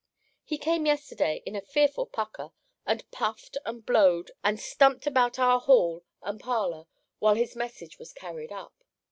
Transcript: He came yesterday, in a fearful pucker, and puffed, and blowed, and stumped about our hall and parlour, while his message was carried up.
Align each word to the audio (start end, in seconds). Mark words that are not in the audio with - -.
He 0.43 0.57
came 0.57 0.87
yesterday, 0.87 1.43
in 1.45 1.55
a 1.55 1.61
fearful 1.61 2.07
pucker, 2.07 2.53
and 2.87 3.07
puffed, 3.11 3.57
and 3.67 3.85
blowed, 3.85 4.31
and 4.43 4.59
stumped 4.59 5.05
about 5.05 5.37
our 5.37 5.59
hall 5.59 6.03
and 6.23 6.39
parlour, 6.39 6.87
while 7.19 7.35
his 7.35 7.55
message 7.55 7.99
was 7.99 8.11
carried 8.11 8.51
up. 8.51 8.83